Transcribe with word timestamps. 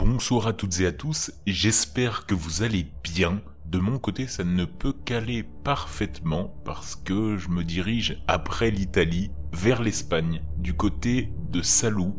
Bonsoir 0.00 0.46
à 0.46 0.54
toutes 0.54 0.80
et 0.80 0.86
à 0.86 0.92
tous, 0.92 1.30
j'espère 1.46 2.24
que 2.24 2.34
vous 2.34 2.62
allez 2.62 2.86
bien. 3.04 3.42
De 3.66 3.78
mon 3.78 3.98
côté, 3.98 4.26
ça 4.26 4.44
ne 4.44 4.64
peut 4.64 4.94
qu'aller 4.94 5.42
parfaitement 5.42 6.54
parce 6.64 6.96
que 6.96 7.36
je 7.36 7.50
me 7.50 7.64
dirige 7.64 8.18
après 8.26 8.70
l'Italie 8.70 9.30
vers 9.52 9.82
l'Espagne, 9.82 10.40
du 10.56 10.72
côté 10.72 11.34
de 11.50 11.60
Salou. 11.60 12.16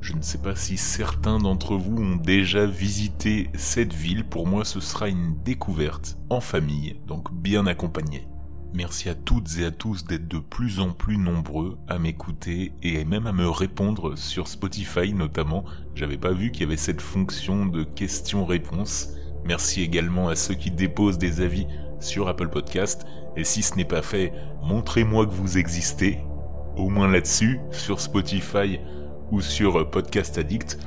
Je 0.00 0.14
ne 0.14 0.22
sais 0.22 0.38
pas 0.38 0.56
si 0.56 0.78
certains 0.78 1.36
d'entre 1.36 1.76
vous 1.76 2.02
ont 2.02 2.16
déjà 2.16 2.64
visité 2.64 3.50
cette 3.52 3.92
ville, 3.92 4.26
pour 4.26 4.46
moi 4.46 4.64
ce 4.64 4.80
sera 4.80 5.10
une 5.10 5.42
découverte 5.42 6.16
en 6.30 6.40
famille, 6.40 7.02
donc 7.06 7.34
bien 7.34 7.66
accompagné. 7.66 8.26
Merci 8.72 9.08
à 9.08 9.16
toutes 9.16 9.58
et 9.58 9.64
à 9.64 9.72
tous 9.72 10.04
d'être 10.04 10.28
de 10.28 10.38
plus 10.38 10.78
en 10.78 10.92
plus 10.92 11.18
nombreux 11.18 11.76
à 11.88 11.98
m'écouter 11.98 12.72
et 12.84 13.04
même 13.04 13.26
à 13.26 13.32
me 13.32 13.48
répondre 13.48 14.16
sur 14.16 14.46
Spotify 14.46 15.12
notamment. 15.12 15.64
J'avais 15.96 16.16
pas 16.16 16.32
vu 16.32 16.52
qu'il 16.52 16.62
y 16.62 16.64
avait 16.66 16.76
cette 16.76 17.00
fonction 17.00 17.66
de 17.66 17.82
questions-réponses. 17.82 19.10
Merci 19.44 19.82
également 19.82 20.28
à 20.28 20.36
ceux 20.36 20.54
qui 20.54 20.70
déposent 20.70 21.18
des 21.18 21.40
avis 21.40 21.66
sur 21.98 22.28
Apple 22.28 22.48
Podcast. 22.48 23.06
Et 23.36 23.42
si 23.42 23.62
ce 23.62 23.74
n'est 23.74 23.84
pas 23.84 24.02
fait, 24.02 24.32
montrez-moi 24.62 25.26
que 25.26 25.32
vous 25.32 25.58
existez. 25.58 26.18
Au 26.76 26.88
moins 26.88 27.08
là-dessus, 27.08 27.58
sur 27.72 28.00
Spotify 28.00 28.78
ou 29.32 29.40
sur 29.40 29.90
Podcast 29.90 30.38
Addict. 30.38 30.78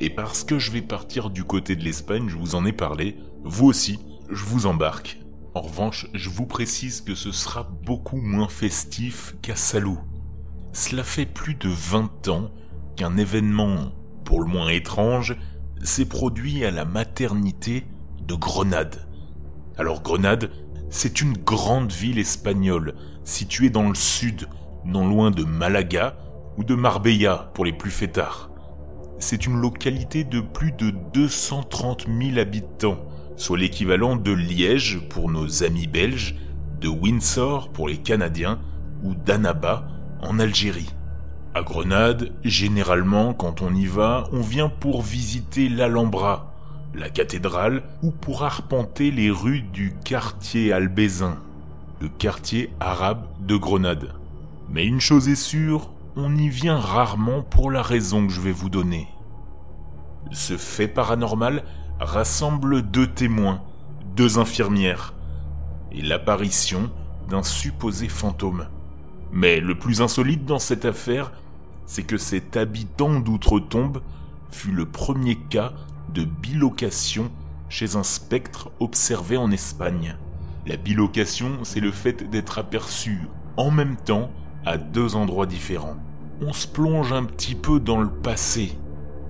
Et 0.00 0.08
parce 0.08 0.44
que 0.44 0.58
je 0.58 0.70
vais 0.70 0.82
partir 0.82 1.28
du 1.28 1.44
côté 1.44 1.76
de 1.76 1.84
l'Espagne, 1.84 2.28
je 2.28 2.38
vous 2.38 2.54
en 2.54 2.64
ai 2.64 2.72
parlé, 2.72 3.18
vous 3.44 3.66
aussi, 3.66 3.98
je 4.30 4.44
vous 4.44 4.66
embarque 4.66 5.18
en 5.54 5.60
revanche, 5.62 6.06
je 6.14 6.28
vous 6.28 6.46
précise 6.46 7.00
que 7.00 7.14
ce 7.14 7.32
sera 7.32 7.64
beaucoup 7.84 8.20
moins 8.20 8.48
festif 8.48 9.34
qu'à 9.42 9.56
Salou. 9.56 9.98
Cela 10.72 11.02
fait 11.02 11.26
plus 11.26 11.54
de 11.54 11.68
20 11.68 12.28
ans 12.28 12.50
qu'un 12.96 13.16
événement, 13.16 13.92
pour 14.24 14.40
le 14.40 14.46
moins 14.46 14.68
étrange, 14.68 15.36
s'est 15.82 16.08
produit 16.08 16.64
à 16.64 16.70
la 16.70 16.84
maternité 16.84 17.84
de 18.26 18.34
Grenade. 18.34 19.08
Alors 19.76 20.02
Grenade, 20.02 20.50
c'est 20.90 21.20
une 21.20 21.32
grande 21.32 21.92
ville 21.92 22.18
espagnole 22.18 22.94
située 23.24 23.70
dans 23.70 23.88
le 23.88 23.94
sud, 23.94 24.48
non 24.84 25.08
loin 25.08 25.30
de 25.30 25.44
Malaga 25.44 26.16
ou 26.56 26.64
de 26.64 26.74
Marbella 26.74 27.50
pour 27.54 27.64
les 27.64 27.72
plus 27.72 27.90
fêtards. 27.90 28.50
C'est 29.18 29.46
une 29.46 29.60
localité 29.60 30.24
de 30.24 30.40
plus 30.40 30.72
de 30.72 30.90
230 31.12 32.06
000 32.06 32.38
habitants 32.38 32.98
soit 33.38 33.56
l'équivalent 33.56 34.16
de 34.16 34.32
Liège 34.32 35.00
pour 35.08 35.30
nos 35.30 35.62
amis 35.62 35.86
belges, 35.86 36.34
de 36.80 36.88
Windsor 36.88 37.70
pour 37.70 37.88
les 37.88 37.96
Canadiens 37.96 38.58
ou 39.02 39.14
d'Annaba 39.14 39.88
en 40.20 40.38
Algérie. 40.38 40.90
À 41.54 41.62
Grenade, 41.62 42.32
généralement 42.44 43.32
quand 43.34 43.62
on 43.62 43.74
y 43.74 43.86
va, 43.86 44.28
on 44.32 44.40
vient 44.40 44.68
pour 44.68 45.02
visiter 45.02 45.68
l'Alhambra, 45.68 46.52
la 46.94 47.08
cathédrale 47.08 47.84
ou 48.02 48.10
pour 48.10 48.42
arpenter 48.42 49.10
les 49.10 49.30
rues 49.30 49.62
du 49.62 49.94
quartier 50.04 50.72
albézin, 50.72 51.38
le 52.00 52.08
quartier 52.08 52.70
arabe 52.80 53.24
de 53.40 53.56
Grenade. 53.56 54.14
Mais 54.68 54.84
une 54.84 55.00
chose 55.00 55.28
est 55.28 55.36
sûre, 55.36 55.92
on 56.16 56.36
y 56.36 56.48
vient 56.48 56.78
rarement 56.78 57.42
pour 57.42 57.70
la 57.70 57.82
raison 57.82 58.26
que 58.26 58.32
je 58.32 58.40
vais 58.40 58.52
vous 58.52 58.68
donner. 58.68 59.06
Ce 60.32 60.56
fait 60.56 60.88
paranormal 60.88 61.62
rassemble 62.00 62.82
deux 62.82 63.06
témoins, 63.06 63.62
deux 64.16 64.38
infirmières, 64.38 65.14
et 65.92 66.02
l'apparition 66.02 66.90
d'un 67.28 67.42
supposé 67.42 68.08
fantôme. 68.08 68.68
Mais 69.32 69.60
le 69.60 69.78
plus 69.78 70.00
insolite 70.00 70.44
dans 70.44 70.58
cette 70.58 70.84
affaire, 70.84 71.32
c'est 71.86 72.02
que 72.02 72.18
cet 72.18 72.56
habitant 72.56 73.20
d'outre-tombe 73.20 74.02
fut 74.50 74.72
le 74.72 74.86
premier 74.86 75.36
cas 75.36 75.72
de 76.12 76.24
bilocation 76.24 77.30
chez 77.68 77.96
un 77.96 78.02
spectre 78.02 78.70
observé 78.80 79.36
en 79.36 79.50
Espagne. 79.50 80.16
La 80.66 80.76
bilocation, 80.76 81.58
c'est 81.62 81.80
le 81.80 81.92
fait 81.92 82.28
d'être 82.30 82.58
aperçu 82.58 83.28
en 83.56 83.70
même 83.70 83.96
temps 83.96 84.30
à 84.64 84.76
deux 84.78 85.16
endroits 85.16 85.46
différents. 85.46 85.96
On 86.40 86.52
se 86.52 86.66
plonge 86.66 87.12
un 87.12 87.24
petit 87.24 87.54
peu 87.54 87.80
dans 87.80 88.00
le 88.00 88.10
passé, 88.10 88.78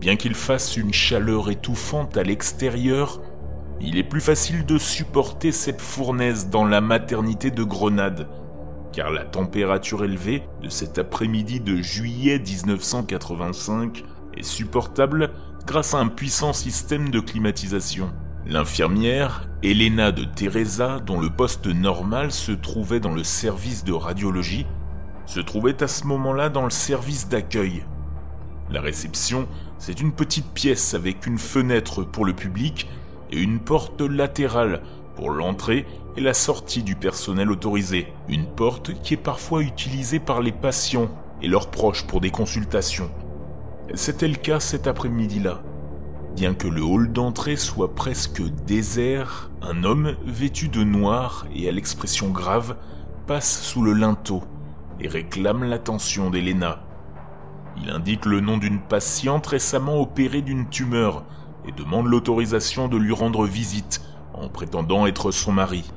Bien 0.01 0.17
qu'il 0.17 0.35
fasse 0.35 0.77
une 0.77 0.93
chaleur 0.93 1.51
étouffante 1.51 2.17
à 2.17 2.23
l'extérieur, 2.23 3.21
il 3.81 3.99
est 3.99 4.05
plus 4.05 4.21
facile 4.21 4.65
de 4.65 4.79
supporter 4.79 5.51
cette 5.51 5.81
fournaise 5.81 6.51
dans 6.51 6.65
la 6.65 6.81
maternité 6.81 7.51
de 7.51 7.65
Grenade, 7.65 8.29
car 8.93 9.11
la 9.11 9.25
température 9.25 10.05
élevée 10.05 10.43
de 10.63 10.69
cet 10.69 10.99
après-midi 10.99 11.61
de 11.61 11.77
juillet 11.77 12.39
1985 12.39 14.05
est 14.37 14.43
supportable 14.43 15.31
grâce 15.67 15.95
à 15.95 15.99
un 15.99 16.09
puissant 16.09 16.53
système 16.53 17.11
de 17.11 17.21
climatisation. 17.21 18.13
L'infirmière, 18.47 19.49
Elena 19.63 20.13
de 20.13 20.25
Teresa, 20.25 21.01
dont 21.05 21.21
le 21.21 21.29
poste 21.29 21.67
normal 21.67 22.33
se 22.33 22.53
trouvait 22.53 23.01
dans 23.01 23.15
le 23.15 23.25
service 23.25 23.85
de 23.85 23.93
radiologie, 23.93 24.67
se 25.27 25.41
trouvait 25.41 25.83
à 25.83 25.89
ce 25.89 26.07
moment-là 26.07 26.49
dans 26.49 26.65
le 26.65 26.71
service 26.71 27.29
d'accueil. 27.29 27.85
La 28.71 28.81
réception 28.81 29.49
c'est 29.79 30.01
une 30.01 30.13
petite 30.13 30.53
pièce 30.53 30.95
avec 30.95 31.27
une 31.27 31.39
fenêtre 31.39 32.03
pour 32.03 32.25
le 32.25 32.33
public 32.33 32.89
et 33.31 33.41
une 33.41 33.61
porte 33.61 34.01
latérale 34.01 34.83
pour 35.15 35.31
l'entrée 35.31 35.87
et 36.17 36.21
la 36.21 36.35
sortie 36.35 36.83
du 36.83 36.97
personnel 36.97 37.51
autorisé. 37.51 38.09
Une 38.29 38.47
porte 38.47 39.01
qui 39.03 39.15
est 39.15 39.19
parfois 39.19 39.63
utilisée 39.63 40.19
par 40.19 40.43
les 40.43 40.53
patients 40.53 41.09
et 41.43 41.49
leurs 41.49 41.71
proches 41.71 42.07
pour 42.07 42.21
des 42.21 42.31
consultations. 42.31 43.11
C'était 43.95 44.29
le 44.29 44.35
cas 44.35 44.59
cet 44.59 44.87
après-midi-là. 44.87 45.63
Bien 46.35 46.55
que 46.55 46.69
le 46.69 46.83
hall 46.83 47.13
d'entrée 47.13 47.57
soit 47.57 47.95
presque 47.95 48.43
désert, 48.67 49.51
un 49.63 49.85
homme 49.85 50.17
vêtu 50.25 50.69
de 50.69 50.83
noir 50.83 51.47
et 51.55 51.69
à 51.69 51.73
l'expression 51.73 52.29
grave 52.29 52.77
passe 53.27 53.63
sous 53.63 53.83
le 53.83 53.93
linteau 53.93 54.43
et 55.01 55.09
réclame 55.09 55.65
l'attention 55.65 56.31
d'Elena. 56.31 56.88
Il 57.77 57.91
indique 57.91 58.25
le 58.25 58.41
nom 58.41 58.57
d'une 58.57 58.81
patiente 58.81 59.47
récemment 59.47 60.01
opérée 60.01 60.43
d'une 60.43 60.69
tumeur 60.69 61.25
et 61.67 61.73
demande 61.73 62.07
l'autorisation 62.07 62.89
de 62.89 62.97
lui 62.97 63.13
rendre 63.13 63.45
visite 63.45 64.01
en 64.35 64.49
prétendant 64.49 65.07
être 65.07 65.31
son 65.31 65.53
mari. 65.53 65.91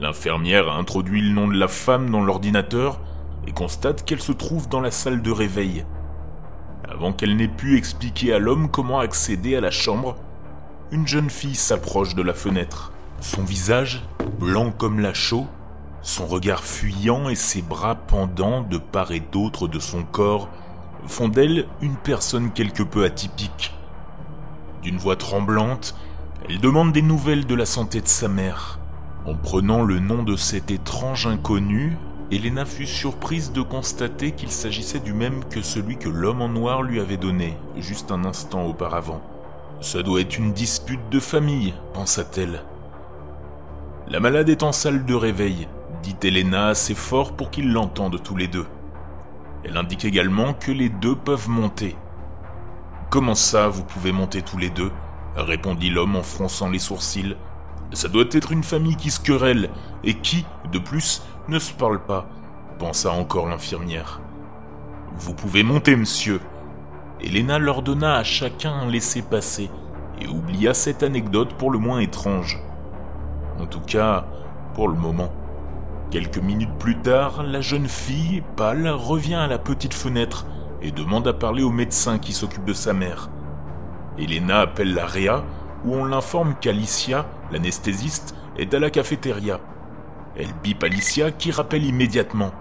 L'infirmière 0.00 0.70
introduit 0.70 1.22
le 1.22 1.32
nom 1.32 1.48
de 1.48 1.56
la 1.56 1.68
femme 1.68 2.10
dans 2.10 2.22
l'ordinateur 2.22 3.00
et 3.46 3.52
constate 3.52 4.04
qu'elle 4.04 4.20
se 4.20 4.32
trouve 4.32 4.68
dans 4.68 4.80
la 4.80 4.90
salle 4.90 5.22
de 5.22 5.30
réveil. 5.30 5.84
Avant 6.88 7.12
qu'elle 7.12 7.36
n'ait 7.36 7.48
pu 7.48 7.76
expliquer 7.76 8.32
à 8.32 8.38
l'homme 8.38 8.70
comment 8.70 9.00
accéder 9.00 9.56
à 9.56 9.60
la 9.60 9.70
chambre, 9.70 10.16
une 10.92 11.06
jeune 11.06 11.30
fille 11.30 11.54
s'approche 11.54 12.14
de 12.14 12.22
la 12.22 12.34
fenêtre. 12.34 12.92
Son 13.20 13.42
visage, 13.42 14.04
blanc 14.38 14.70
comme 14.70 15.00
la 15.00 15.14
chaux, 15.14 15.46
son 16.06 16.26
regard 16.26 16.62
fuyant 16.62 17.28
et 17.28 17.34
ses 17.34 17.62
bras 17.62 17.96
pendants 17.96 18.62
de 18.62 18.78
part 18.78 19.10
et 19.10 19.18
d'autre 19.18 19.66
de 19.66 19.80
son 19.80 20.04
corps 20.04 20.48
font 21.08 21.26
d'elle 21.26 21.66
une 21.82 21.96
personne 21.96 22.52
quelque 22.52 22.84
peu 22.84 23.04
atypique. 23.04 23.74
D'une 24.82 24.98
voix 24.98 25.16
tremblante, 25.16 25.96
elle 26.48 26.60
demande 26.60 26.92
des 26.92 27.02
nouvelles 27.02 27.44
de 27.44 27.56
la 27.56 27.66
santé 27.66 28.00
de 28.00 28.06
sa 28.06 28.28
mère. 28.28 28.78
En 29.26 29.34
prenant 29.34 29.82
le 29.82 29.98
nom 29.98 30.22
de 30.22 30.36
cet 30.36 30.70
étrange 30.70 31.26
inconnu, 31.26 31.98
Elena 32.30 32.64
fut 32.64 32.86
surprise 32.86 33.50
de 33.50 33.62
constater 33.62 34.30
qu'il 34.30 34.52
s'agissait 34.52 35.00
du 35.00 35.12
même 35.12 35.44
que 35.50 35.60
celui 35.60 35.96
que 35.96 36.08
l'homme 36.08 36.40
en 36.40 36.48
noir 36.48 36.82
lui 36.82 37.00
avait 37.00 37.16
donné, 37.16 37.56
juste 37.78 38.12
un 38.12 38.24
instant 38.24 38.64
auparavant. 38.64 39.22
Ça 39.80 40.04
doit 40.04 40.20
être 40.20 40.38
une 40.38 40.52
dispute 40.52 41.08
de 41.10 41.18
famille, 41.18 41.74
pensa-t-elle. 41.94 42.62
La 44.08 44.20
malade 44.20 44.48
est 44.48 44.62
en 44.62 44.70
salle 44.70 45.04
de 45.04 45.14
réveil, 45.14 45.66
dit 46.06 46.28
Elena 46.28 46.68
assez 46.68 46.94
fort 46.94 47.32
pour 47.32 47.50
qu'ils 47.50 47.72
l'entendent 47.72 48.22
tous 48.22 48.36
les 48.36 48.46
deux. 48.46 48.66
Elle 49.64 49.76
indique 49.76 50.04
également 50.04 50.54
que 50.54 50.70
les 50.70 50.88
deux 50.88 51.16
peuvent 51.16 51.48
monter. 51.48 51.96
Comment 53.10 53.34
ça, 53.34 53.68
vous 53.68 53.82
pouvez 53.82 54.12
monter 54.12 54.42
tous 54.42 54.58
les 54.58 54.70
deux? 54.70 54.92
répondit 55.36 55.90
l'homme 55.90 56.16
en 56.16 56.22
fronçant 56.22 56.70
les 56.70 56.78
sourcils. 56.78 57.36
Ça 57.92 58.08
doit 58.08 58.24
être 58.30 58.52
une 58.52 58.62
famille 58.62 58.96
qui 58.96 59.10
se 59.10 59.20
querelle, 59.20 59.68
et 60.02 60.14
qui, 60.14 60.46
de 60.72 60.78
plus, 60.78 61.22
ne 61.48 61.58
se 61.58 61.72
parle 61.72 62.02
pas, 62.04 62.26
pensa 62.78 63.10
encore 63.10 63.48
l'infirmière. 63.48 64.20
Vous 65.16 65.34
pouvez 65.34 65.62
monter, 65.62 65.96
monsieur. 65.96 66.40
Elena 67.20 67.58
leur 67.58 67.82
donna 67.82 68.14
à 68.14 68.24
chacun 68.24 68.72
un 68.72 68.88
laissez-passer, 68.88 69.70
et 70.20 70.28
oublia 70.28 70.72
cette 70.72 71.02
anecdote 71.02 71.54
pour 71.54 71.70
le 71.70 71.78
moins 71.78 71.98
étrange. 71.98 72.58
En 73.58 73.66
tout 73.66 73.80
cas, 73.80 74.26
pour 74.74 74.88
le 74.88 74.94
moment. 74.94 75.30
Quelques 76.10 76.38
minutes 76.38 76.78
plus 76.78 76.96
tard, 76.96 77.42
la 77.42 77.60
jeune 77.60 77.88
fille, 77.88 78.42
pâle, 78.56 78.86
revient 78.88 79.34
à 79.34 79.48
la 79.48 79.58
petite 79.58 79.92
fenêtre 79.92 80.46
et 80.80 80.92
demande 80.92 81.26
à 81.26 81.32
parler 81.32 81.64
au 81.64 81.70
médecin 81.70 82.18
qui 82.18 82.32
s'occupe 82.32 82.64
de 82.64 82.72
sa 82.72 82.92
mère. 82.92 83.28
Elena 84.16 84.60
appelle 84.60 84.94
la 84.94 85.04
Réa, 85.04 85.44
où 85.84 85.94
on 85.94 86.04
l'informe 86.04 86.54
qu'Alicia, 86.60 87.26
l'anesthésiste, 87.50 88.36
est 88.56 88.72
à 88.72 88.78
la 88.78 88.90
cafétéria. 88.90 89.60
Elle 90.36 90.52
bip 90.62 90.84
Alicia 90.84 91.32
qui 91.32 91.50
rappelle 91.50 91.84
immédiatement. 91.84 92.52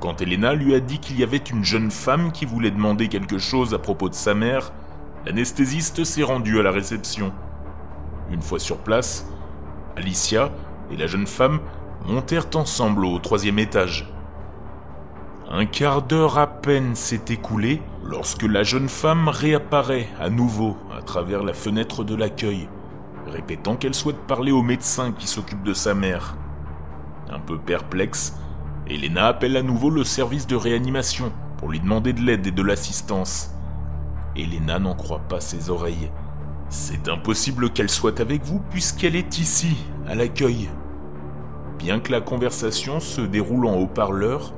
Quand 0.00 0.22
Elena 0.22 0.54
lui 0.54 0.74
a 0.74 0.80
dit 0.80 1.00
qu'il 1.00 1.18
y 1.18 1.24
avait 1.24 1.36
une 1.36 1.64
jeune 1.64 1.90
femme 1.90 2.30
qui 2.30 2.44
voulait 2.44 2.70
demander 2.70 3.08
quelque 3.08 3.38
chose 3.38 3.74
à 3.74 3.80
propos 3.80 4.08
de 4.08 4.14
sa 4.14 4.34
mère, 4.34 4.72
l'anesthésiste 5.26 6.04
s'est 6.04 6.22
rendu 6.22 6.60
à 6.60 6.62
la 6.62 6.70
réception. 6.70 7.32
Une 8.30 8.42
fois 8.42 8.60
sur 8.60 8.78
place, 8.78 9.26
Alicia 9.96 10.52
et 10.92 10.96
la 10.96 11.08
jeune 11.08 11.26
femme 11.26 11.58
montèrent 12.08 12.48
ensemble 12.54 13.04
au 13.04 13.18
troisième 13.18 13.58
étage. 13.58 14.10
Un 15.50 15.66
quart 15.66 16.02
d'heure 16.02 16.38
à 16.38 16.46
peine 16.46 16.94
s'est 16.94 17.24
écoulé 17.28 17.82
lorsque 18.04 18.42
la 18.42 18.62
jeune 18.62 18.88
femme 18.88 19.28
réapparaît 19.28 20.08
à 20.18 20.30
nouveau 20.30 20.76
à 20.96 21.02
travers 21.02 21.42
la 21.42 21.52
fenêtre 21.52 22.04
de 22.04 22.14
l'accueil, 22.14 22.68
répétant 23.26 23.76
qu'elle 23.76 23.94
souhaite 23.94 24.26
parler 24.26 24.52
au 24.52 24.62
médecin 24.62 25.12
qui 25.12 25.26
s'occupe 25.26 25.62
de 25.62 25.74
sa 25.74 25.94
mère. 25.94 26.36
Un 27.30 27.40
peu 27.40 27.58
perplexe, 27.58 28.34
Elena 28.86 29.26
appelle 29.26 29.56
à 29.56 29.62
nouveau 29.62 29.90
le 29.90 30.04
service 30.04 30.46
de 30.46 30.56
réanimation 30.56 31.30
pour 31.58 31.68
lui 31.68 31.80
demander 31.80 32.14
de 32.14 32.22
l'aide 32.22 32.46
et 32.46 32.52
de 32.52 32.62
l'assistance. 32.62 33.50
Elena 34.34 34.78
n'en 34.78 34.94
croit 34.94 35.26
pas 35.28 35.40
ses 35.40 35.68
oreilles. 35.68 36.10
C'est 36.70 37.08
impossible 37.08 37.70
qu'elle 37.70 37.90
soit 37.90 38.20
avec 38.20 38.44
vous 38.44 38.60
puisqu'elle 38.70 39.16
est 39.16 39.38
ici, 39.38 39.76
à 40.06 40.14
l'accueil. 40.14 40.70
Bien 41.78 42.00
que 42.00 42.10
la 42.10 42.20
conversation 42.20 42.98
se 42.98 43.20
déroule 43.20 43.66
en 43.66 43.76
haut-parleur, 43.76 44.52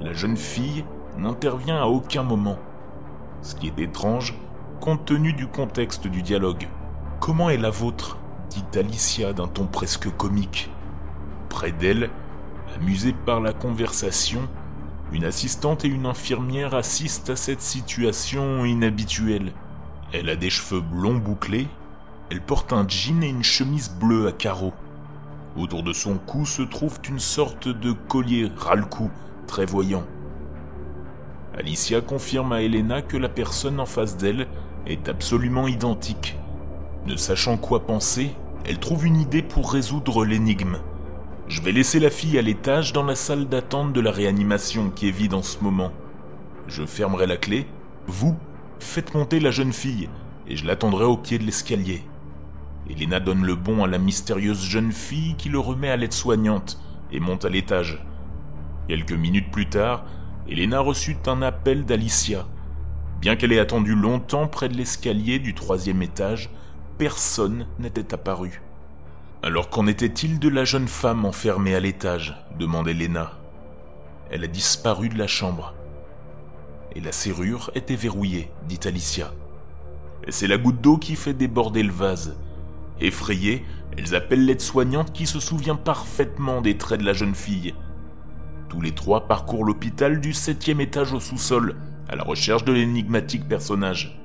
la 0.00 0.12
jeune 0.12 0.36
fille 0.36 0.84
n'intervient 1.16 1.80
à 1.80 1.86
aucun 1.86 2.22
moment. 2.22 2.58
Ce 3.40 3.54
qui 3.54 3.68
est 3.68 3.78
étrange, 3.78 4.34
compte 4.80 5.06
tenu 5.06 5.32
du 5.32 5.46
contexte 5.46 6.06
du 6.06 6.22
dialogue. 6.22 6.68
Comment 7.20 7.48
est 7.48 7.56
la 7.56 7.70
vôtre 7.70 8.18
dit 8.50 8.78
Alicia 8.78 9.32
d'un 9.32 9.48
ton 9.48 9.66
presque 9.66 10.14
comique. 10.16 10.70
Près 11.48 11.72
d'elle, 11.72 12.10
amusée 12.76 13.14
par 13.26 13.40
la 13.40 13.52
conversation, 13.52 14.48
une 15.12 15.24
assistante 15.24 15.86
et 15.86 15.88
une 15.88 16.06
infirmière 16.06 16.74
assistent 16.74 17.30
à 17.30 17.36
cette 17.36 17.62
situation 17.62 18.64
inhabituelle. 18.66 19.52
Elle 20.12 20.28
a 20.28 20.36
des 20.36 20.50
cheveux 20.50 20.82
blonds 20.82 21.16
bouclés, 21.16 21.68
elle 22.30 22.42
porte 22.42 22.74
un 22.74 22.86
jean 22.86 23.22
et 23.22 23.28
une 23.28 23.42
chemise 23.42 23.90
bleue 23.90 24.28
à 24.28 24.32
carreaux. 24.32 24.74
Autour 25.58 25.82
de 25.82 25.92
son 25.92 26.18
cou 26.18 26.46
se 26.46 26.62
trouve 26.62 27.00
une 27.08 27.18
sorte 27.18 27.66
de 27.66 27.90
collier 27.90 28.48
ras 28.56 28.76
cou 28.82 29.10
très 29.48 29.66
voyant. 29.66 30.04
Alicia 31.52 32.00
confirme 32.00 32.52
à 32.52 32.62
Elena 32.62 33.02
que 33.02 33.16
la 33.16 33.28
personne 33.28 33.80
en 33.80 33.86
face 33.86 34.16
d'elle 34.16 34.46
est 34.86 35.08
absolument 35.08 35.66
identique. 35.66 36.38
Ne 37.06 37.16
sachant 37.16 37.56
quoi 37.56 37.86
penser, 37.86 38.30
elle 38.64 38.78
trouve 38.78 39.04
une 39.04 39.20
idée 39.20 39.42
pour 39.42 39.72
résoudre 39.72 40.24
l'énigme. 40.24 40.78
Je 41.48 41.60
vais 41.60 41.72
laisser 41.72 41.98
la 41.98 42.10
fille 42.10 42.38
à 42.38 42.42
l'étage 42.42 42.92
dans 42.92 43.04
la 43.04 43.16
salle 43.16 43.48
d'attente 43.48 43.92
de 43.92 44.00
la 44.00 44.12
réanimation 44.12 44.90
qui 44.90 45.08
est 45.08 45.12
vide 45.12 45.34
en 45.34 45.42
ce 45.42 45.58
moment. 45.64 45.90
Je 46.68 46.86
fermerai 46.86 47.26
la 47.26 47.36
clé. 47.36 47.66
Vous, 48.06 48.36
faites 48.78 49.12
monter 49.12 49.40
la 49.40 49.50
jeune 49.50 49.72
fille 49.72 50.08
et 50.46 50.54
je 50.54 50.64
l'attendrai 50.64 51.04
au 51.04 51.16
pied 51.16 51.38
de 51.38 51.44
l'escalier. 51.44 52.04
Elena 52.90 53.20
donne 53.20 53.44
le 53.44 53.54
bon 53.54 53.84
à 53.84 53.86
la 53.86 53.98
mystérieuse 53.98 54.62
jeune 54.62 54.92
fille 54.92 55.34
qui 55.36 55.48
le 55.48 55.58
remet 55.58 55.90
à 55.90 55.96
l'aide-soignante 55.96 56.80
et 57.12 57.20
monte 57.20 57.44
à 57.44 57.48
l'étage. 57.48 58.02
Quelques 58.88 59.12
minutes 59.12 59.50
plus 59.50 59.68
tard, 59.68 60.04
Elena 60.48 60.80
reçut 60.80 61.18
un 61.26 61.42
appel 61.42 61.84
d'Alicia. 61.84 62.46
Bien 63.20 63.36
qu'elle 63.36 63.52
ait 63.52 63.58
attendu 63.58 63.94
longtemps 63.94 64.46
près 64.46 64.68
de 64.68 64.76
l'escalier 64.76 65.38
du 65.38 65.54
troisième 65.54 66.02
étage, 66.02 66.50
personne 66.96 67.66
n'était 67.78 68.14
apparu. 68.14 68.62
Alors 69.42 69.68
qu'en 69.70 69.86
était-il 69.86 70.38
de 70.38 70.48
la 70.48 70.64
jeune 70.64 70.88
femme 70.88 71.24
enfermée 71.24 71.74
à 71.74 71.80
l'étage 71.80 72.34
demandait 72.58 72.94
Lena. 72.94 73.32
Elle 74.30 74.44
a 74.44 74.48
disparu 74.48 75.08
de 75.08 75.18
la 75.18 75.26
chambre. 75.26 75.74
Et 76.94 77.00
la 77.00 77.12
serrure 77.12 77.70
était 77.74 77.96
verrouillée, 77.96 78.50
dit 78.66 78.80
Alicia. 78.84 79.32
C'est 80.28 80.48
la 80.48 80.58
goutte 80.58 80.80
d'eau 80.80 80.98
qui 80.98 81.14
fait 81.14 81.34
déborder 81.34 81.82
le 81.82 81.92
vase. 81.92 82.36
Effrayées, 83.00 83.64
elles 83.96 84.14
appellent 84.14 84.44
l'aide-soignante 84.44 85.12
qui 85.12 85.26
se 85.26 85.40
souvient 85.40 85.76
parfaitement 85.76 86.60
des 86.60 86.76
traits 86.76 87.00
de 87.00 87.06
la 87.06 87.12
jeune 87.12 87.34
fille. 87.34 87.74
Tous 88.68 88.80
les 88.80 88.92
trois 88.92 89.26
parcourent 89.26 89.64
l'hôpital 89.64 90.20
du 90.20 90.32
septième 90.32 90.80
étage 90.80 91.12
au 91.12 91.20
sous-sol, 91.20 91.76
à 92.08 92.16
la 92.16 92.22
recherche 92.22 92.64
de 92.64 92.72
l'énigmatique 92.72 93.48
personnage. 93.48 94.20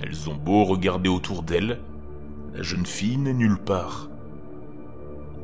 Elles 0.00 0.28
ont 0.28 0.34
beau 0.34 0.64
regarder 0.64 1.08
autour 1.08 1.42
d'elles, 1.42 1.80
la 2.54 2.62
jeune 2.62 2.86
fille 2.86 3.18
n'est 3.18 3.32
nulle 3.32 3.58
part. 3.58 4.08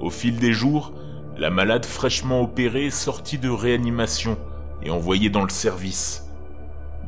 Au 0.01 0.11
fil 0.11 0.39
des 0.39 0.53
jours, 0.53 0.93
la 1.37 1.51
malade 1.51 1.87
fraîchement 1.87 2.43
opérée 2.43 2.87
est 2.87 2.91
sortie 2.91 3.39
de 3.39 3.49
réanimation 3.49 4.37
et 4.83 4.91
envoyée 4.91 5.31
dans 5.31 5.43
le 5.43 5.49
service. 5.49 6.29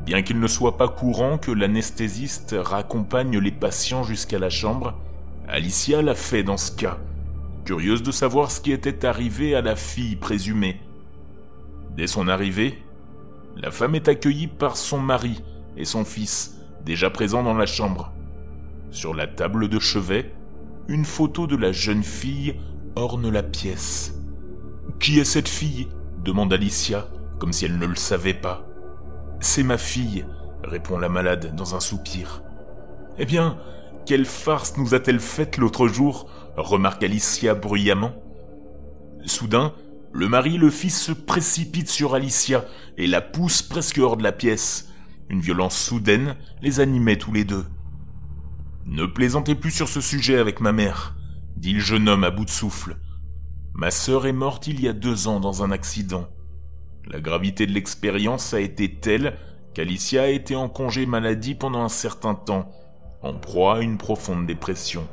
Bien 0.05 0.23
qu'il 0.23 0.39
ne 0.39 0.47
soit 0.47 0.77
pas 0.77 0.87
courant 0.87 1.37
que 1.37 1.51
l'anesthésiste 1.51 2.55
raccompagne 2.57 3.37
les 3.37 3.51
patients 3.51 4.03
jusqu'à 4.03 4.39
la 4.39 4.49
chambre, 4.49 4.95
Alicia 5.47 6.01
l'a 6.01 6.15
fait 6.15 6.43
dans 6.43 6.57
ce 6.57 6.71
cas, 6.71 6.97
curieuse 7.65 8.03
de 8.03 8.11
savoir 8.11 8.51
ce 8.51 8.61
qui 8.61 8.71
était 8.71 9.05
arrivé 9.05 9.55
à 9.55 9.61
la 9.61 9.75
fille 9.75 10.15
présumée. 10.15 10.79
Dès 11.95 12.07
son 12.07 12.27
arrivée, 12.27 12.81
la 13.57 13.71
femme 13.71 13.95
est 13.95 14.07
accueillie 14.07 14.47
par 14.47 14.77
son 14.77 14.99
mari 14.99 15.43
et 15.75 15.85
son 15.85 16.05
fils, 16.05 16.57
déjà 16.85 17.09
présents 17.09 17.43
dans 17.43 17.53
la 17.53 17.65
chambre. 17.65 18.13
Sur 18.91 19.13
la 19.13 19.27
table 19.27 19.67
de 19.67 19.79
chevet, 19.79 20.33
une 20.87 21.05
photo 21.05 21.47
de 21.47 21.55
la 21.55 21.71
jeune 21.71 22.03
fille 22.03 22.55
orne 22.95 23.29
la 23.29 23.43
pièce. 23.43 24.13
Qui 24.99 25.19
est 25.19 25.25
cette 25.25 25.49
fille? 25.49 25.87
demande 26.23 26.53
Alicia, 26.53 27.07
comme 27.39 27.53
si 27.53 27.65
elle 27.65 27.77
ne 27.77 27.85
le 27.85 27.95
savait 27.95 28.33
pas. 28.33 28.67
C'est 29.39 29.63
ma 29.63 29.77
fille, 29.77 30.25
répond 30.63 30.99
la 30.99 31.09
malade 31.09 31.55
dans 31.55 31.75
un 31.75 31.79
soupir. 31.79 32.43
Eh 33.17 33.25
bien, 33.25 33.57
quelle 34.11 34.25
farce 34.25 34.75
nous 34.75 34.93
a-t-elle 34.93 35.21
faite 35.21 35.55
l'autre 35.55 35.87
jour 35.87 36.27
remarque 36.57 37.01
Alicia 37.01 37.55
bruyamment. 37.55 38.11
Soudain, 39.23 39.73
le 40.11 40.27
mari 40.27 40.55
et 40.55 40.57
le 40.57 40.69
fils 40.69 41.01
se 41.01 41.13
précipitent 41.13 41.87
sur 41.87 42.13
Alicia 42.13 42.65
et 42.97 43.07
la 43.07 43.21
poussent 43.21 43.61
presque 43.61 43.99
hors 43.99 44.17
de 44.17 44.23
la 44.23 44.33
pièce. 44.33 44.89
Une 45.29 45.39
violence 45.39 45.77
soudaine 45.77 46.35
les 46.61 46.81
animait 46.81 47.17
tous 47.17 47.31
les 47.31 47.45
deux. 47.45 47.63
Ne 48.85 49.05
plaisantez 49.05 49.55
plus 49.55 49.71
sur 49.71 49.87
ce 49.87 50.01
sujet 50.01 50.37
avec 50.37 50.59
ma 50.59 50.73
mère, 50.73 51.15
dit 51.55 51.71
le 51.71 51.79
jeune 51.79 52.09
homme 52.09 52.25
à 52.25 52.31
bout 52.31 52.43
de 52.43 52.49
souffle. 52.49 52.97
Ma 53.73 53.91
sœur 53.91 54.27
est 54.27 54.33
morte 54.33 54.67
il 54.67 54.81
y 54.81 54.89
a 54.89 54.93
deux 54.93 55.29
ans 55.29 55.39
dans 55.39 55.63
un 55.63 55.71
accident. 55.71 56.27
La 57.07 57.21
gravité 57.21 57.65
de 57.65 57.71
l'expérience 57.71 58.53
a 58.53 58.59
été 58.59 58.93
telle 58.93 59.37
qu'Alicia 59.73 60.23
a 60.23 60.27
été 60.27 60.57
en 60.57 60.67
congé 60.67 61.05
maladie 61.05 61.55
pendant 61.55 61.81
un 61.81 61.87
certain 61.87 62.35
temps, 62.35 62.73
en 63.23 63.33
proie 63.33 63.77
à 63.77 63.81
une 63.81 63.97
profonde 63.97 64.45
dépression. 64.45 65.07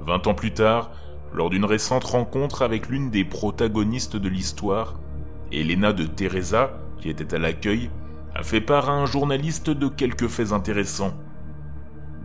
Vingt 0.00 0.26
ans 0.26 0.34
plus 0.34 0.52
tard, 0.52 0.90
lors 1.32 1.50
d'une 1.50 1.64
récente 1.64 2.04
rencontre 2.04 2.62
avec 2.62 2.88
l'une 2.88 3.10
des 3.10 3.24
protagonistes 3.24 4.16
de 4.16 4.28
l'histoire, 4.28 4.94
Elena 5.52 5.92
de 5.92 6.04
Teresa, 6.04 6.72
qui 7.00 7.08
était 7.08 7.34
à 7.34 7.38
l'accueil, 7.38 7.90
a 8.34 8.42
fait 8.42 8.60
part 8.60 8.88
à 8.88 8.94
un 8.94 9.06
journaliste 9.06 9.70
de 9.70 9.88
quelques 9.88 10.28
faits 10.28 10.52
intéressants. 10.52 11.14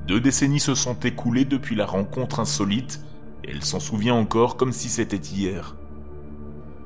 Deux 0.08 0.20
décennies 0.20 0.60
se 0.60 0.76
sont 0.76 1.00
écoulées 1.00 1.46
depuis 1.46 1.76
la 1.76 1.86
rencontre 1.86 2.40
insolite, 2.40 3.04
et 3.44 3.52
elle 3.52 3.64
s'en 3.64 3.80
souvient 3.80 4.16
encore 4.16 4.58
comme 4.58 4.72
si 4.72 4.90
c'était 4.90 5.18
hier. 5.18 5.76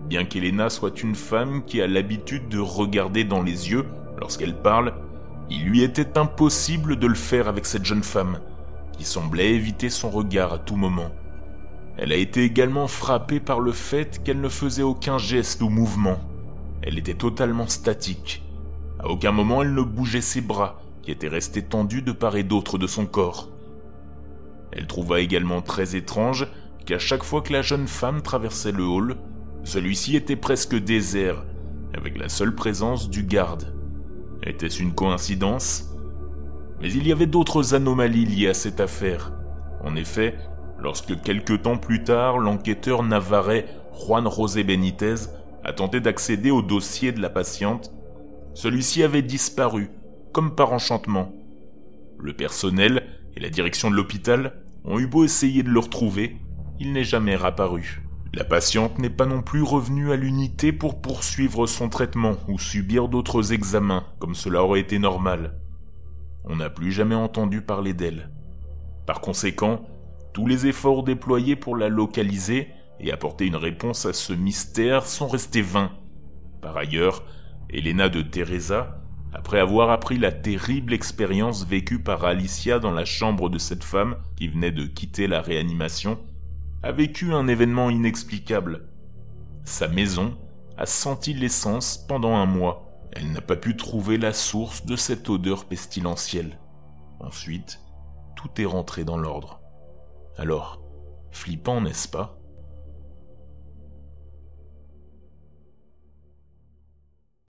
Bien 0.07 0.25
qu'Elena 0.25 0.69
soit 0.69 1.01
une 1.01 1.15
femme 1.15 1.63
qui 1.65 1.81
a 1.81 1.87
l'habitude 1.87 2.49
de 2.49 2.59
regarder 2.59 3.23
dans 3.23 3.41
les 3.41 3.71
yeux 3.71 3.85
lorsqu'elle 4.19 4.55
parle, 4.55 4.93
il 5.53 5.65
lui 5.65 5.83
était 5.83 6.17
impossible 6.17 6.95
de 6.95 7.05
le 7.05 7.13
faire 7.13 7.47
avec 7.47 7.67
cette 7.67 7.85
jeune 7.85 8.03
femme, 8.03 8.39
qui 8.97 9.03
semblait 9.03 9.53
éviter 9.53 9.91
son 9.91 10.09
regard 10.09 10.51
à 10.51 10.57
tout 10.57 10.75
moment. 10.75 11.11
Elle 11.95 12.11
a 12.11 12.15
été 12.15 12.43
également 12.43 12.87
frappée 12.87 13.39
par 13.39 13.59
le 13.59 13.71
fait 13.71 14.23
qu'elle 14.23 14.41
ne 14.41 14.49
faisait 14.49 14.81
aucun 14.81 15.19
geste 15.19 15.61
ou 15.61 15.69
mouvement. 15.69 16.17
Elle 16.81 16.97
était 16.97 17.13
totalement 17.13 17.67
statique. 17.67 18.41
À 18.99 19.09
aucun 19.09 19.31
moment 19.31 19.61
elle 19.61 19.75
ne 19.75 19.83
bougeait 19.83 20.21
ses 20.21 20.41
bras, 20.41 20.81
qui 21.03 21.11
était 21.11 21.27
resté 21.27 21.61
tendu 21.61 22.01
de 22.01 22.13
part 22.13 22.35
et 22.35 22.43
d'autre 22.43 22.79
de 22.79 22.87
son 22.87 23.05
corps. 23.05 23.49
Elle 24.71 24.87
trouva 24.87 25.19
également 25.19 25.61
très 25.61 25.95
étrange 25.95 26.47
qu'à 26.87 26.97
chaque 26.97 27.23
fois 27.23 27.41
que 27.41 27.53
la 27.53 27.61
jeune 27.61 27.87
femme 27.87 28.23
traversait 28.23 28.71
le 28.71 28.85
hall, 28.85 29.17
celui-ci 29.63 30.15
était 30.15 30.35
presque 30.35 30.75
désert, 30.75 31.45
avec 31.95 32.17
la 32.17 32.27
seule 32.27 32.55
présence 32.55 33.07
du 33.07 33.21
garde. 33.21 33.72
Était-ce 34.45 34.81
une 34.81 34.93
coïncidence? 34.93 35.89
Mais 36.81 36.91
il 36.91 37.07
y 37.07 37.11
avait 37.11 37.27
d'autres 37.27 37.75
anomalies 37.75 38.25
liées 38.25 38.49
à 38.49 38.53
cette 38.53 38.81
affaire. 38.81 39.31
En 39.83 39.95
effet, 39.95 40.35
lorsque 40.79 41.21
quelque 41.21 41.53
temps 41.53 41.77
plus 41.77 42.03
tard, 42.03 42.39
l'enquêteur 42.39 43.03
navarrais 43.03 43.65
Juan 43.93 44.29
José 44.29 44.63
Benitez 44.63 45.15
a 45.63 45.71
tenté 45.71 46.01
d'accéder 46.01 46.51
au 46.51 46.61
dossier 46.61 47.13
de 47.13 47.21
la 47.21 47.29
patiente, 47.29 47.91
celui-ci 48.53 49.01
avait 49.03 49.21
disparu 49.21 49.89
comme 50.33 50.55
par 50.55 50.73
enchantement. 50.73 51.31
Le 52.19 52.33
personnel 52.33 53.03
et 53.35 53.39
la 53.39 53.49
direction 53.49 53.89
de 53.89 53.95
l'hôpital 53.95 54.61
ont 54.83 54.99
eu 54.99 55.07
beau 55.07 55.23
essayer 55.23 55.63
de 55.63 55.69
le 55.69 55.79
retrouver, 55.79 56.37
il 56.79 56.91
n'est 56.91 57.03
jamais 57.03 57.35
réapparu. 57.35 58.02
La 58.35 58.43
patiente 58.43 58.97
n'est 58.97 59.11
pas 59.11 59.27
non 59.27 59.43
plus 59.43 59.61
revenue 59.61 60.11
à 60.11 60.15
l'unité 60.15 60.73
pour 60.73 61.01
poursuivre 61.01 61.67
son 61.67 61.87
traitement 61.87 62.35
ou 62.47 62.57
subir 62.57 63.07
d'autres 63.07 63.53
examens, 63.53 64.07
comme 64.17 64.33
cela 64.33 64.63
aurait 64.63 64.79
été 64.79 64.97
normal. 64.97 65.59
on 66.45 66.55
n'a 66.55 66.71
plus 66.71 66.91
jamais 66.91 67.15
entendu 67.15 67.61
parler 67.61 67.93
d'elle. 67.93 68.31
Par 69.05 69.21
conséquent, 69.21 69.85
tous 70.33 70.47
les 70.47 70.65
efforts 70.65 71.03
déployés 71.03 71.55
pour 71.55 71.77
la 71.77 71.89
localiser 71.89 72.69
et 72.99 73.11
apporter 73.11 73.45
une 73.45 73.55
réponse 73.55 74.07
à 74.07 74.13
ce 74.13 74.33
mystère 74.33 75.05
sont 75.05 75.27
restés 75.27 75.61
vains. 75.61 75.91
Par 76.59 76.75
ailleurs, 76.75 77.23
Elena 77.69 78.09
de 78.09 78.23
Teresa, 78.23 78.99
après 79.31 79.59
avoir 79.59 79.91
appris 79.91 80.17
la 80.17 80.31
terrible 80.31 80.93
expérience 80.93 81.67
vécue 81.67 81.99
par 81.99 82.25
Alicia 82.25 82.79
dans 82.79 82.91
la 82.91 83.05
chambre 83.05 83.49
de 83.49 83.59
cette 83.59 83.83
femme 83.83 84.17
qui 84.35 84.47
venait 84.47 84.71
de 84.71 84.85
quitter 84.85 85.27
la 85.27 85.41
réanimation, 85.41 86.17
a 86.83 86.91
vécu 86.91 87.33
un 87.33 87.47
événement 87.47 87.89
inexplicable. 87.89 88.89
Sa 89.63 89.87
maison 89.87 90.37
a 90.77 90.85
senti 90.85 91.33
l'essence 91.33 91.97
pendant 91.97 92.35
un 92.35 92.45
mois. 92.45 92.89
Elle 93.13 93.31
n'a 93.31 93.41
pas 93.41 93.55
pu 93.55 93.77
trouver 93.77 94.17
la 94.17 94.33
source 94.33 94.85
de 94.85 94.97
cette 94.97 95.29
odeur 95.29 95.65
pestilentielle. 95.65 96.59
Ensuite, 97.21 97.79
tout 98.35 98.49
est 98.61 98.65
rentré 98.65 99.05
dans 99.05 99.17
l'ordre. 99.17 99.61
Alors, 100.37 100.81
flippant, 101.31 101.79
n'est-ce 101.79 102.09
pas? 102.09 102.37